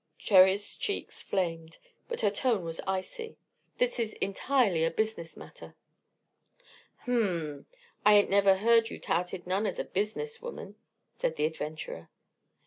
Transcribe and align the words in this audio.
Cherry's 0.17 0.77
cheeks 0.77 1.21
flamed, 1.21 1.77
but 2.07 2.21
her 2.21 2.31
tone 2.31 2.63
was 2.63 2.81
icy. 2.87 3.37
"This 3.77 3.99
is 3.99 4.13
entirely 4.13 4.83
a 4.83 4.89
business 4.89 5.37
matter." 5.37 5.75
"Hm 7.03 7.17
m! 7.19 7.65
I 8.03 8.15
ain't 8.15 8.27
never 8.31 8.55
heard 8.57 8.89
you 8.89 8.97
touted 8.99 9.45
none 9.45 9.67
as 9.67 9.77
a 9.77 9.83
business 9.83 10.41
woman," 10.41 10.73
said 11.19 11.35
the 11.35 11.45
adventurer. 11.45 12.09